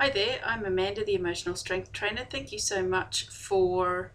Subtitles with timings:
[0.00, 2.24] Hi there, I'm Amanda, the Emotional Strength Trainer.
[2.30, 4.12] Thank you so much for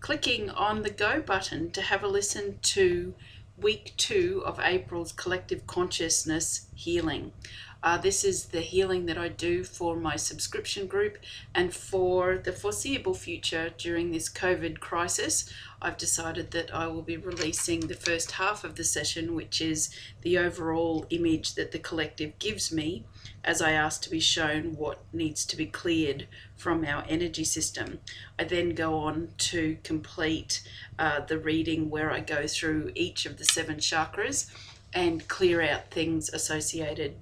[0.00, 3.12] clicking on the go button to have a listen to
[3.58, 7.32] week two of April's Collective Consciousness Healing.
[7.82, 11.18] Uh, this is the healing that I do for my subscription group
[11.54, 15.48] and for the foreseeable future during this COVID crisis.
[15.80, 19.94] I've decided that I will be releasing the first half of the session, which is
[20.22, 23.04] the overall image that the collective gives me
[23.44, 28.00] as I ask to be shown what needs to be cleared from our energy system.
[28.38, 30.62] I then go on to complete
[30.98, 34.50] uh, the reading where I go through each of the seven chakras
[34.92, 37.16] and clear out things associated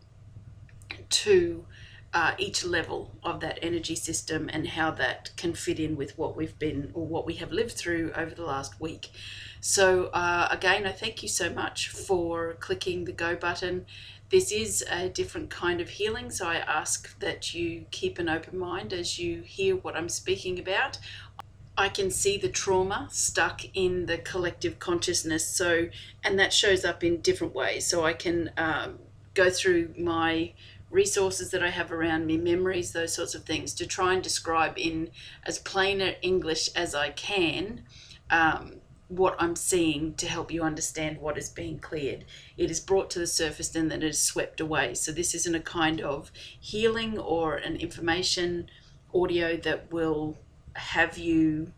[1.11, 1.65] to
[2.15, 6.37] uh, each level of that energy system and how that can fit in with what
[6.37, 9.11] we've been or what we have lived through over the last week.
[9.61, 13.87] So, uh, again, I thank you so much for clicking the go button.
[14.30, 18.59] This is a different kind of healing, so I ask that you keep an open
[18.59, 20.99] mind as you hear what I'm speaking about.
[21.77, 25.89] I can see the trauma stuck in the collective consciousness, so
[26.23, 27.87] and that shows up in different ways.
[27.87, 29.01] So I can um,
[29.35, 30.52] go through my
[30.95, 34.78] resources that I have around me, memories, those sorts of things, to try and describe
[34.78, 35.10] in
[35.45, 37.82] as plain English as I can
[38.30, 38.76] um,
[39.09, 42.24] what I'm seeing to help you understand what is being cleared.
[42.56, 44.95] It is brought to the surface and then it is swept away.
[44.95, 48.70] So this isn't a kind of healing or an information
[49.12, 50.38] audio that will
[50.74, 51.72] have you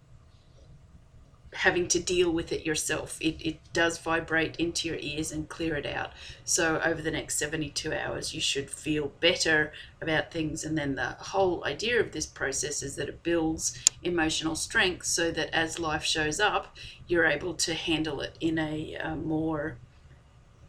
[1.57, 3.17] having to deal with it yourself.
[3.21, 6.12] It, it does vibrate into your ears and clear it out.
[6.45, 10.65] So, over the next 72 hours, you should feel better about things.
[10.65, 15.31] And then the whole idea of this process is that it builds emotional strength so
[15.31, 16.77] that as life shows up,
[17.09, 19.79] you're able to handle it in a, a more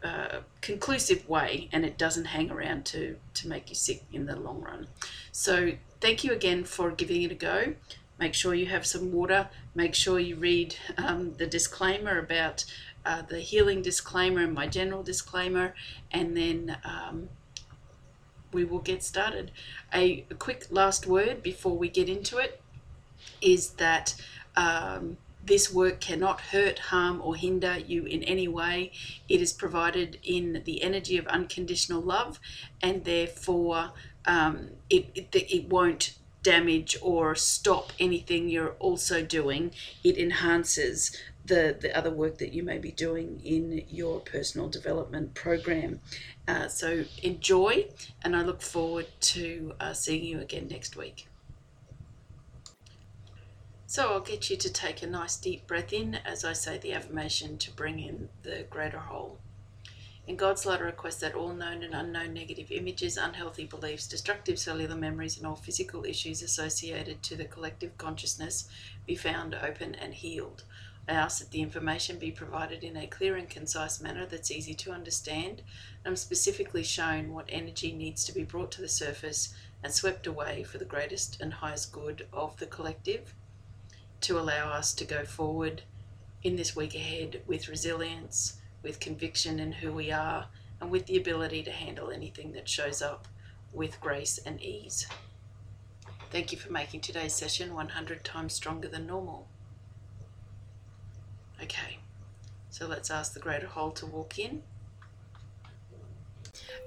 [0.02, 4.36] uh, conclusive way and it doesn't hang around to, to make you sick in the
[4.36, 4.88] long run.
[5.32, 7.74] So, thank you again for giving it a go
[8.18, 12.64] make sure you have some water, make sure you read um, the disclaimer about
[13.04, 15.74] uh, the healing disclaimer and my general disclaimer,
[16.10, 17.28] and then um,
[18.52, 19.50] we will get started.
[19.94, 22.60] A, a, quick last word before we get into it
[23.40, 24.14] is that.
[24.56, 28.92] Um, this work cannot hurt, harm, or hinder you in any way.
[29.30, 32.38] It is provided in the energy of unconditional love,
[32.82, 33.92] and therefore
[34.26, 39.72] um, it, it, it won't damage or stop anything you're also doing,
[40.04, 45.34] it enhances the, the other work that you may be doing in your personal development
[45.34, 46.00] program.
[46.46, 47.86] Uh, so enjoy,
[48.22, 51.28] and I look forward to uh, seeing you again next week.
[53.86, 56.92] So I'll get you to take a nice deep breath in as I say the
[56.92, 59.38] affirmation to bring in the greater whole.
[60.28, 64.58] In God's light, I request that all known and unknown negative images, unhealthy beliefs, destructive
[64.58, 68.68] cellular memories, and all physical issues associated to the collective consciousness
[69.06, 70.64] be found open and healed.
[71.08, 74.74] I ask that the information be provided in a clear and concise manner that's easy
[74.74, 75.62] to understand.
[76.04, 80.62] I'm specifically shown what energy needs to be brought to the surface and swept away
[80.62, 83.32] for the greatest and highest good of the collective
[84.20, 85.84] to allow us to go forward
[86.42, 88.57] in this week ahead with resilience
[88.88, 90.46] with conviction in who we are,
[90.80, 93.28] and with the ability to handle anything that shows up
[93.70, 95.06] with grace and ease.
[96.30, 99.46] Thank you for making today's session 100 times stronger than normal.
[101.62, 101.98] Okay,
[102.70, 104.62] so let's ask the greater whole to walk in.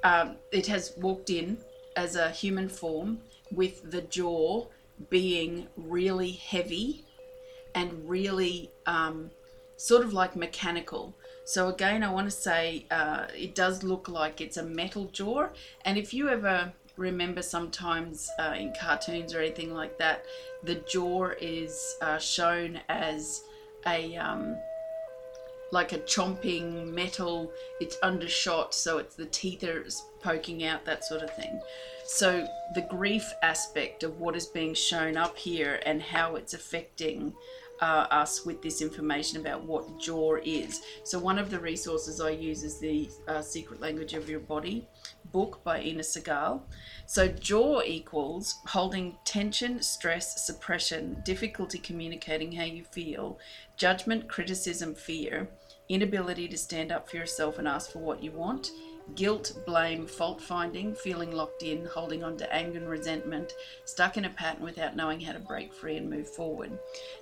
[0.04, 1.60] Um, it has walked in
[1.96, 3.20] as a human form
[3.52, 4.66] with the jaw
[5.12, 7.06] being really heavy
[7.76, 9.30] and really um,
[9.78, 11.16] sort of like mechanical.
[11.52, 15.50] So again, I want to say uh, it does look like it's a metal jaw.
[15.84, 20.24] And if you ever remember sometimes uh, in cartoons or anything like that,
[20.64, 23.44] the jaw is uh, shown as
[23.86, 24.56] a um,
[25.74, 27.52] like a chomping metal.
[27.82, 29.84] It's undershot, so it's the teeth are
[30.24, 31.60] poking out, that sort of thing.
[32.06, 37.34] So the grief aspect of what is being shown up here and how it's affecting
[37.82, 40.82] uh, us with this information about what jaw is.
[41.04, 44.88] So, one of the resources I use is the uh, Secret Language of Your Body
[45.32, 46.62] book by Inna Segal.
[47.08, 53.40] So, jaw equals holding tension, stress, suppression, difficulty communicating how you feel,
[53.78, 55.50] judgment, criticism, fear,
[55.90, 58.72] inability to stand up for yourself and ask for what you want
[59.16, 63.54] guilt, blame, fault finding, feeling locked in, holding on to anger and resentment,
[63.86, 66.78] stuck in a pattern without knowing how to break free and move forward.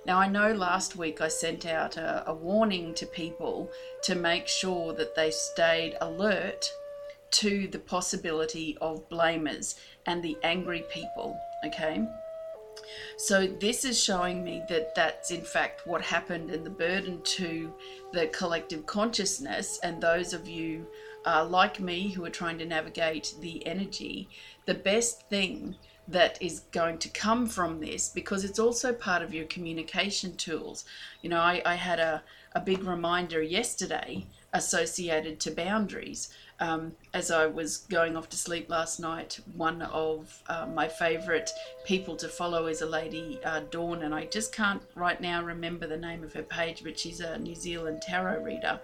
[0.06, 3.70] Now, I know last week I sent out a, a warning to people
[4.04, 6.70] to make sure that they stayed alert
[7.32, 11.38] to the possibility of blamers and the angry people.
[11.64, 12.06] Okay.
[13.16, 17.72] So this is showing me that that's in fact what happened and the burden to
[18.12, 20.86] the collective consciousness and those of you
[21.26, 24.28] uh, like me who are trying to navigate the energy,
[24.66, 25.76] the best thing
[26.08, 30.84] that is going to come from this because it's also part of your communication tools.
[31.22, 32.22] You know, I, I had a,
[32.54, 36.30] a big reminder yesterday associated to boundaries.
[36.58, 41.48] Um, as I was going off to sleep last night, one of uh, my favourite
[41.84, 45.86] people to follow is a lady, uh, Dawn, and I just can't right now remember
[45.86, 48.78] the name of her page, but she's a New Zealand tarot reader.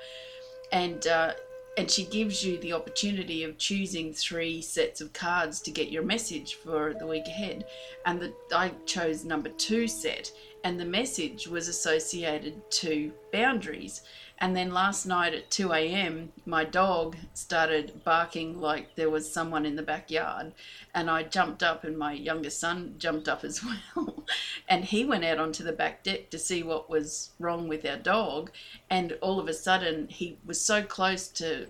[0.73, 1.33] And uh,
[1.77, 6.03] and she gives you the opportunity of choosing three sets of cards to get your
[6.03, 7.67] message for the week ahead.
[8.07, 10.33] And the, I chose number two set,
[10.67, 14.03] and the message was associated to boundaries.
[14.39, 19.65] And then last night at 2 a.m., my dog started barking like there was someone
[19.65, 20.55] in the backyard.
[20.93, 23.63] And I jumped up, and my youngest son jumped up as
[23.97, 24.25] well.
[24.69, 27.97] and he went out onto the back deck to see what was wrong with our
[27.97, 28.51] dog.
[28.91, 31.69] And all of a sudden, he was so close to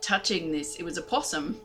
[0.00, 0.74] touching this.
[0.76, 1.60] It was a possum,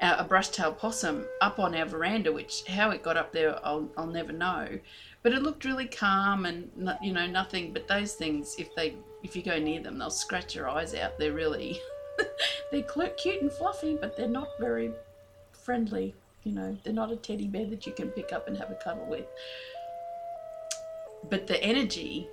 [0.00, 4.06] a brush-tailed possum, up on our veranda, which how it got up there, I'll, I'll
[4.06, 4.80] never know.
[5.22, 6.70] But it looked really calm and,
[7.00, 7.72] you know, nothing.
[7.72, 11.18] But those things, if they if you go near them, they'll scratch your eyes out.
[11.18, 11.80] They're really,
[12.72, 14.92] they're cute and fluffy, but they're not very
[15.52, 16.14] friendly.
[16.42, 18.74] You know, they're not a teddy bear that you can pick up and have a
[18.74, 19.26] cuddle with.
[21.30, 22.28] But the energy,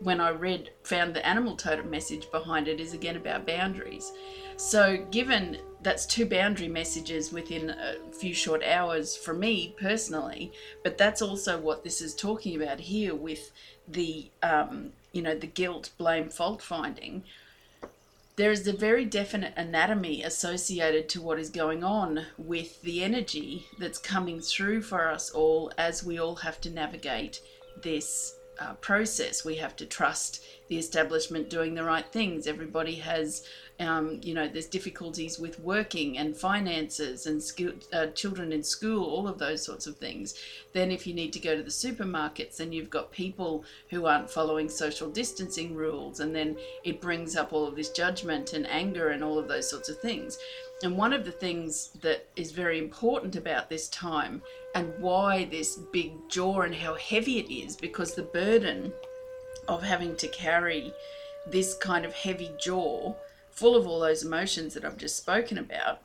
[0.00, 4.12] when I read, found the animal totem message behind it is again about boundaries.
[4.56, 10.52] So, given that's two boundary messages within a few short hours for me personally,
[10.82, 13.52] but that's also what this is talking about here with
[13.86, 17.24] the um, you know, the guilt, blame, fault finding,
[18.36, 23.66] there is a very definite anatomy associated to what is going on with the energy
[23.80, 27.40] that's coming through for us all as we all have to navigate
[27.82, 29.44] this uh, process.
[29.44, 32.46] We have to trust the establishment doing the right things.
[32.46, 33.44] Everybody has
[33.80, 37.42] um, you know, there's difficulties with working and finances and
[37.92, 40.34] uh, children in school, all of those sorts of things.
[40.72, 44.30] Then, if you need to go to the supermarkets, then you've got people who aren't
[44.30, 49.10] following social distancing rules, and then it brings up all of this judgment and anger
[49.10, 50.38] and all of those sorts of things.
[50.82, 54.42] And one of the things that is very important about this time
[54.74, 58.92] and why this big jaw and how heavy it is, because the burden
[59.66, 60.92] of having to carry
[61.46, 63.14] this kind of heavy jaw
[63.58, 65.98] full of all those emotions that I've just spoken about,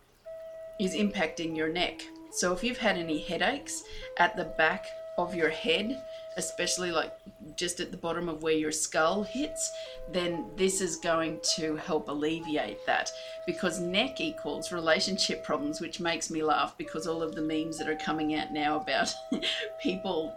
[0.80, 2.02] is impacting your neck.
[2.32, 3.84] So if you've had any headaches
[4.18, 4.88] at the back
[5.20, 6.04] of your head,
[6.38, 7.14] especially like
[7.56, 9.72] just at the bottom of where your skull hits,
[10.12, 13.12] then this is going to help alleviate that
[13.46, 17.88] because neck equals relationship problems, which makes me laugh because all of the memes that
[17.88, 19.14] are coming out now about
[19.80, 20.34] people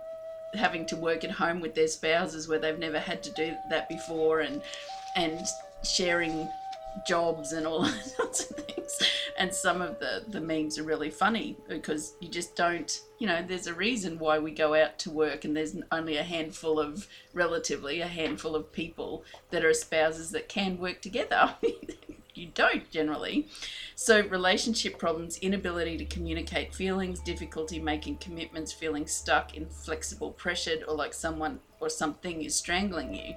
[0.53, 3.89] having to work at home with their spouses where they've never had to do that
[3.89, 4.61] before and
[5.17, 5.47] and
[5.83, 6.47] sharing
[7.07, 7.85] jobs and all
[8.17, 8.99] sorts of things.
[9.39, 13.45] And some of the, the memes are really funny because you just don't, you know,
[13.47, 17.07] there's a reason why we go out to work and there's only a handful of,
[17.35, 21.55] relatively, a handful of people that are spouses that can work together.
[22.37, 23.49] you don't generally.
[23.95, 30.95] So, relationship problems, inability to communicate feelings, difficulty making commitments, feeling stuck, inflexible, pressured, or
[30.95, 33.35] like someone or something is strangling you.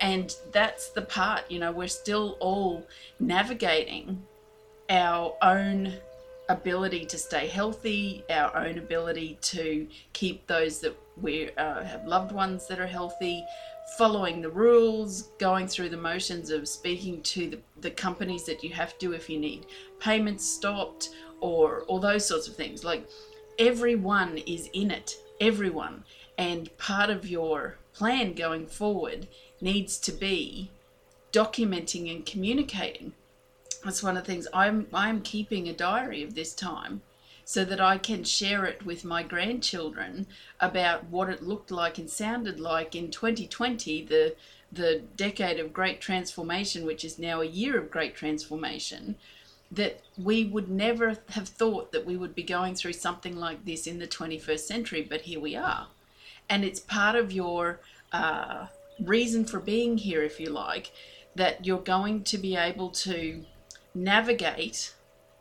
[0.00, 2.86] And that's the part, you know, we're still all
[3.18, 4.22] navigating
[4.88, 5.94] our own
[6.48, 12.32] ability to stay healthy, our own ability to keep those that we uh, have loved
[12.32, 13.44] ones that are healthy,
[13.98, 18.70] following the rules, going through the motions of speaking to the, the companies that you
[18.70, 19.66] have to if you need
[19.98, 22.84] payments stopped or all those sorts of things.
[22.84, 23.08] Like
[23.58, 26.04] everyone is in it, everyone.
[26.38, 29.28] And part of your plan going forward
[29.60, 30.70] needs to be
[31.32, 33.12] documenting and communicating.
[33.84, 37.02] That's one of the things I'm I'm keeping a diary of this time
[37.44, 40.26] so that I can share it with my grandchildren
[40.60, 44.34] about what it looked like and sounded like in 2020, the
[44.72, 49.16] the decade of great transformation, which is now a year of great transformation,
[49.70, 53.86] that we would never have thought that we would be going through something like this
[53.86, 55.88] in the 21st century, but here we are.
[56.50, 57.80] And it's part of your
[58.12, 58.66] uh,
[58.98, 60.90] reason for being here, if you like,
[61.36, 63.44] that you're going to be able to
[63.94, 64.94] navigate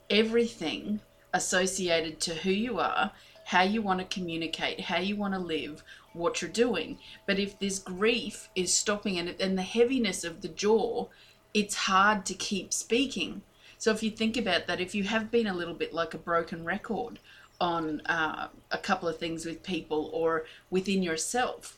[0.10, 1.02] everything
[1.34, 3.12] associated to who you are,
[3.46, 7.00] how you want to communicate, how you want to live, what you're doing.
[7.26, 11.08] But if this grief is stopping and, and the heaviness of the jaw,
[11.56, 13.42] it's hard to keep speaking.
[13.80, 16.20] So if you think about that, if you have been a little bit like a
[16.20, 17.20] broken record
[17.60, 21.78] on uh, a couple of things with people or within yourself,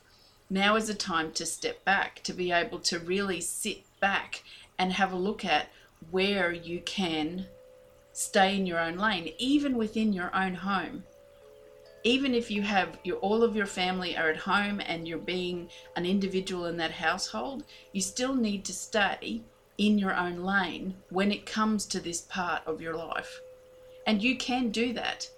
[0.50, 4.44] now is the time to step back, to be able to really sit back
[4.78, 5.70] and have a look at
[6.10, 7.46] where you can
[8.14, 11.04] stay in your own lane, even within your own home.
[12.04, 15.70] Even if you have your all of your family are at home and you're being
[15.96, 19.42] an individual in that household, you still need to stay
[19.78, 23.40] in your own lane when it comes to this part of your life.
[24.08, 25.30] And you can do that.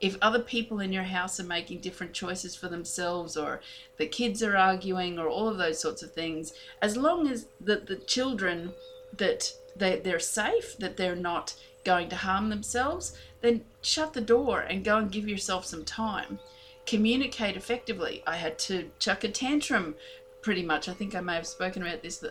[0.00, 3.60] If other people in your house are making different choices for themselves, or
[3.96, 7.76] the kids are arguing, or all of those sorts of things, as long as the,
[7.76, 8.72] the children
[9.16, 14.60] that they, they're safe, that they're not going to harm themselves, then shut the door
[14.60, 16.38] and go and give yourself some time.
[16.84, 18.22] Communicate effectively.
[18.26, 19.94] I had to chuck a tantrum
[20.42, 20.88] pretty much.
[20.88, 22.24] I think I may have spoken about this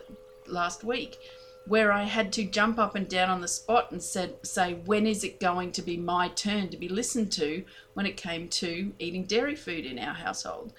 [0.46, 1.18] last week,
[1.66, 5.06] where I had to jump up and down on the spot and said, say, when
[5.06, 8.92] is it going to be my turn to be listened to when it came to
[8.98, 10.72] eating dairy food in our household?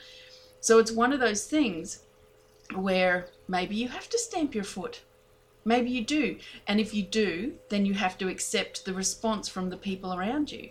[0.59, 2.03] So it's one of those things
[2.73, 5.01] where maybe you have to stamp your foot
[5.67, 6.37] Maybe you do.
[6.65, 10.49] And if you do, then you have to accept the response from the people around
[10.49, 10.69] you.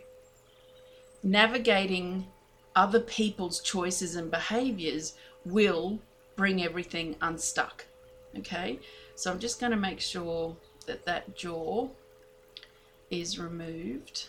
[1.22, 2.28] Navigating
[2.74, 5.12] other people's choices and behaviors
[5.44, 6.00] will
[6.34, 7.84] bring everything unstuck.
[8.38, 8.80] Okay,
[9.16, 10.56] so I'm just going to make sure
[10.86, 11.88] that that jaw
[13.10, 14.28] is removed.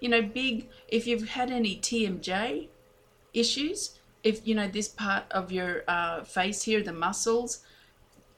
[0.00, 2.68] You know, big, if you've had any TMJ
[3.32, 7.60] issues, if you know this part of your uh, face here, the muscles,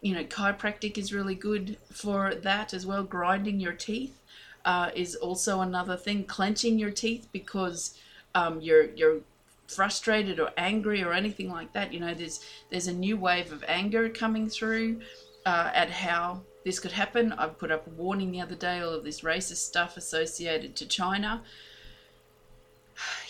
[0.01, 3.03] you know, chiropractic is really good for that as well.
[3.03, 4.21] Grinding your teeth
[4.65, 6.25] uh, is also another thing.
[6.25, 7.99] Clenching your teeth because
[8.35, 9.21] um, you're you're
[9.69, 11.93] frustrated or angry or anything like that.
[11.93, 15.01] You know, there's there's a new wave of anger coming through
[15.47, 17.33] uh, at how this could happen.
[17.33, 18.81] I've put up a warning the other day.
[18.81, 21.43] All of this racist stuff associated to China.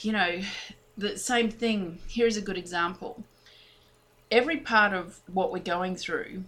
[0.00, 0.40] You know,
[0.96, 1.98] the same thing.
[2.08, 3.22] Here's a good example.
[4.30, 6.44] Every part of what we're going through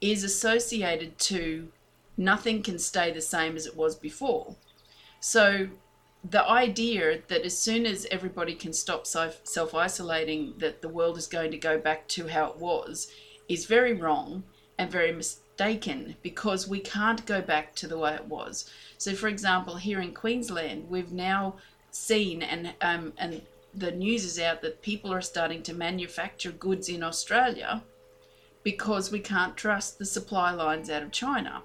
[0.00, 1.68] is associated to
[2.16, 4.54] nothing can stay the same as it was before.
[5.18, 5.68] So
[6.28, 11.26] the idea that as soon as everybody can stop self isolating, that the world is
[11.26, 13.10] going to go back to how it was,
[13.48, 14.44] is very wrong
[14.82, 18.68] and very mistaken because we can't go back to the way it was.
[18.98, 21.54] So, for example, here in Queensland, we've now
[21.92, 23.42] seen and um, and
[23.74, 27.82] the news is out that people are starting to manufacture goods in Australia
[28.64, 31.62] because we can't trust the supply lines out of China.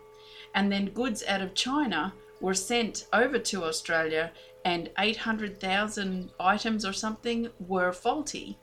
[0.54, 4.32] And then goods out of China were sent over to Australia,
[4.64, 8.58] and 800,000 items or something were faulty.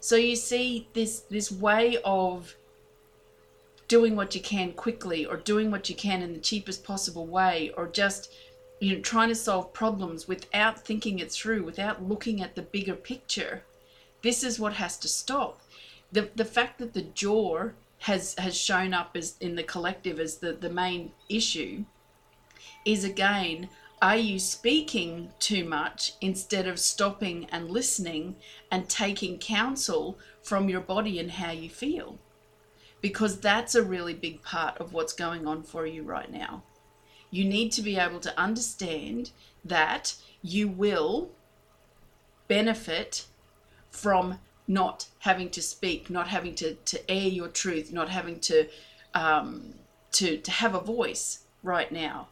[0.00, 2.56] So you see this this way of
[3.92, 7.70] doing what you can quickly or doing what you can in the cheapest possible way
[7.76, 8.32] or just
[8.80, 12.94] you know trying to solve problems without thinking it through without looking at the bigger
[12.94, 13.62] picture.
[14.22, 15.60] This is what has to stop.
[16.10, 20.38] The the fact that the jaw has has shown up as in the collective as
[20.38, 21.84] the the main issue
[22.86, 23.68] is again
[24.00, 28.36] are you speaking too much instead of stopping and listening
[28.70, 32.18] and taking counsel from your body and how you feel
[33.02, 36.62] because that's a really big part of what's going on for you right now
[37.32, 39.30] you need to be able to understand
[39.64, 41.30] that you will
[42.46, 43.26] benefit
[43.90, 48.68] from not having to speak, not having to, to air your truth, not having to,
[49.14, 49.74] um,
[50.12, 52.28] to, to have a voice right now.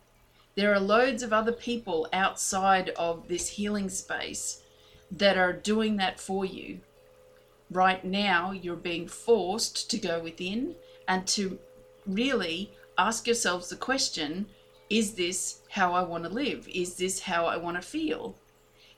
[0.54, 4.62] There are loads of other people outside of this healing space
[5.10, 6.80] that are doing that for you.
[7.70, 10.74] Right now, you're being forced to go within
[11.06, 11.58] and to
[12.06, 14.46] really ask yourselves the question
[14.88, 16.68] is this how I want to live?
[16.68, 18.34] Is this how I want to feel?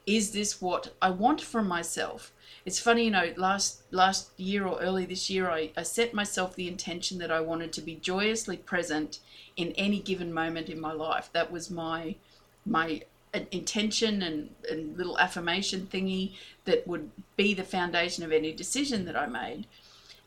[0.07, 2.33] Is this what I want for myself?
[2.65, 6.55] it's funny, you know, last last year or early this year, I, I set myself
[6.55, 9.19] the intention that I wanted to be joyously present
[9.57, 11.31] in any given moment in my life.
[11.33, 12.17] That was my
[12.65, 13.03] my
[13.51, 16.35] intention and, and little affirmation thingy
[16.65, 19.67] that would be the foundation of any decision that I made.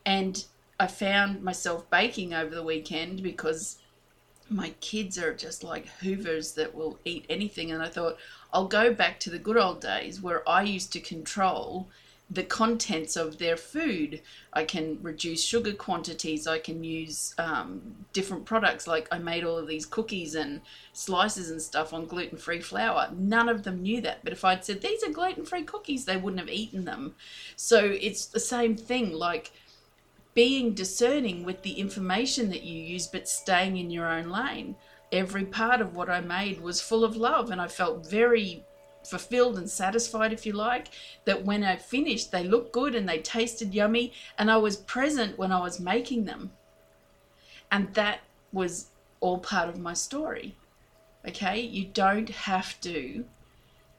[0.05, 0.43] And
[0.79, 3.77] I found myself baking over the weekend because
[4.49, 7.71] my kids are just like hoovers that will eat anything.
[7.71, 8.17] And I thought,
[8.53, 11.87] I'll go back to the good old days where I used to control
[12.29, 14.21] the contents of their food.
[14.51, 16.47] I can reduce sugar quantities.
[16.47, 18.87] I can use um, different products.
[18.87, 20.61] Like I made all of these cookies and
[20.93, 23.11] slices and stuff on gluten free flour.
[23.15, 24.23] None of them knew that.
[24.23, 27.15] But if I'd said, these are gluten free cookies, they wouldn't have eaten them.
[27.55, 29.13] So it's the same thing.
[29.13, 29.51] Like,
[30.33, 34.75] being discerning with the information that you use, but staying in your own lane.
[35.11, 38.63] every part of what I made was full of love, and I felt very
[39.05, 40.87] fulfilled and satisfied, if you like,
[41.25, 45.37] that when I finished, they looked good and they tasted yummy, and I was present
[45.37, 46.51] when I was making them.
[47.71, 48.21] And that
[48.51, 48.87] was
[49.19, 50.55] all part of my story.
[51.27, 51.59] Okay?
[51.59, 53.25] You don't have to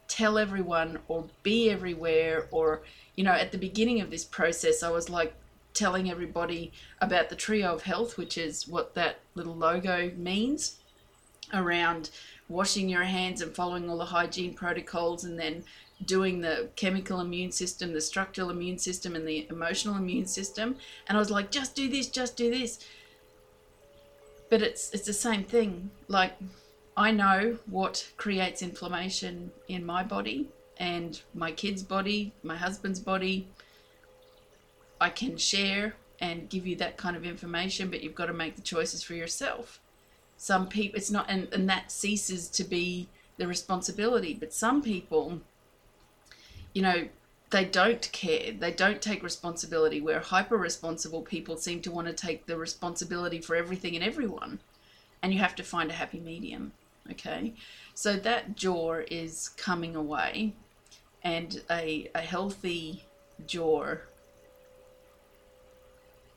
[0.09, 2.83] tell everyone or be everywhere, or,
[3.17, 5.35] you know, at the beginning of this process, I was like,
[5.75, 6.73] telling everybody
[7.03, 10.77] about the trio of health, which is what that little logo means
[11.53, 12.09] around
[12.49, 15.65] washing your hands and following all the hygiene protocols and then
[16.05, 20.77] doing the chemical immune system, the structural immune system, and the emotional immune system.
[21.09, 22.79] And I was like, just do this, just do this.
[24.49, 25.91] But it's it's the same thing.
[26.07, 26.35] Like
[26.97, 30.47] I know what creates inflammation in my body
[30.79, 33.49] and my kid's body, my husband's body.
[35.01, 38.57] I can share and give you that kind of information, but you've got to make
[38.57, 39.81] the choices for yourself
[40.37, 45.41] some people it's not and, and that ceases to be the responsibility but some people
[46.73, 47.09] you know
[47.51, 48.53] they don't care.
[48.53, 50.01] They don't take responsibility.
[50.01, 54.59] Where hyper responsible people seem to want to take the responsibility for everything and everyone
[55.23, 56.73] and you have to find a happy medium
[57.11, 57.55] okay?
[57.95, 60.55] So that jaw is coming away
[61.23, 63.05] and a, a healthy
[63.47, 63.97] jaw.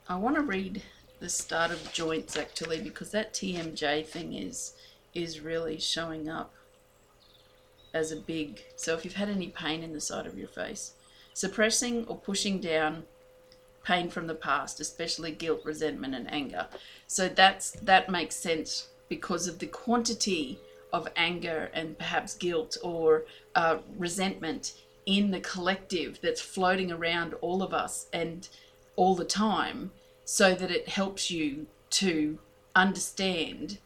[0.08, 0.82] I want to read
[1.20, 4.74] the start of joints actually because that TMJ thing is
[5.14, 6.54] is really showing up
[7.92, 10.92] as a big so if you've had any pain in the side of your face
[11.34, 13.04] suppressing or pushing down
[13.84, 16.66] pain from the past especially guilt resentment and anger.
[17.06, 20.58] So that's that makes sense because of the quantity
[20.92, 23.24] of anger and perhaps guilt or
[23.54, 24.74] uh, resentment
[25.06, 28.48] in the collective that's floating around all of us and
[28.96, 29.90] all the time
[30.30, 32.38] so that it helps you to
[32.76, 33.78] understand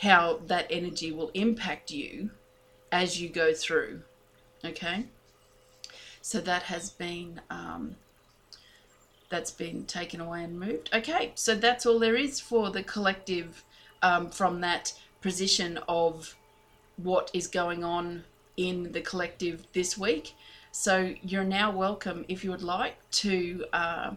[0.00, 2.30] how that energy will impact you
[2.90, 4.02] as you go through.
[4.64, 5.04] Okay,
[6.20, 7.94] so that has been um,
[9.28, 10.90] that's been taken away and moved.
[10.92, 13.62] Okay, so that's all there is for the collective
[14.02, 16.34] um, from that position of
[16.96, 18.24] what is going on
[18.56, 20.34] in the collective this week.
[20.72, 23.64] So you're now welcome if you would like to.
[23.72, 24.14] Uh,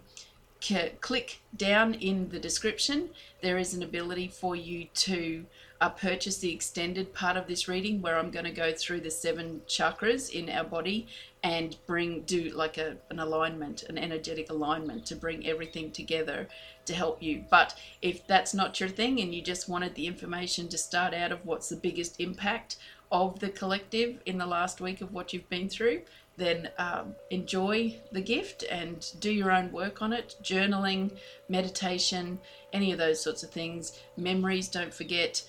[1.01, 3.09] click down in the description,
[3.41, 5.45] there is an ability for you to
[5.79, 9.11] uh, purchase the extended part of this reading where I'm going to go through the
[9.11, 11.07] seven chakras in our body
[11.43, 16.47] and bring do like a, an alignment, an energetic alignment to bring everything together
[16.85, 17.43] to help you.
[17.49, 21.31] But if that's not your thing and you just wanted the information to start out
[21.31, 22.77] of what's the biggest impact
[23.11, 26.01] of the collective in the last week of what you've been through,
[26.37, 30.35] then um, enjoy the gift and do your own work on it.
[30.41, 31.17] Journaling,
[31.49, 32.39] meditation,
[32.71, 33.99] any of those sorts of things.
[34.15, 35.43] Memories, don't forget.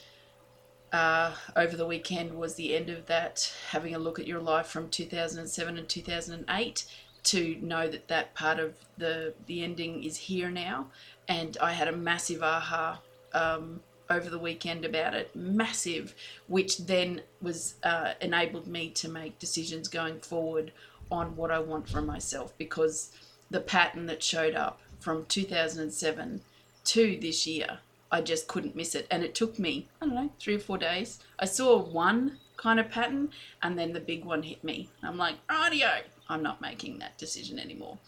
[0.91, 4.67] Uh, over the weekend was the end of that, having a look at your life
[4.67, 6.87] from 2007 and 2008
[7.25, 10.87] to know that that part of the the ending is here now.
[11.29, 13.01] And I had a massive aha
[13.35, 16.15] um, over the weekend about it, massive,
[16.47, 20.73] which then was uh, enabled me to make decisions going forward
[21.11, 23.13] on what I want for myself because
[23.51, 26.41] the pattern that showed up from 2007
[26.85, 27.79] to this year,
[28.11, 29.07] I just couldn't miss it.
[29.11, 31.19] And it took me, I don't know, three or four days.
[31.39, 33.31] I saw one kind of pattern
[33.63, 34.91] and then the big one hit me.
[35.03, 37.99] I'm like, radio, I'm not making that decision anymore.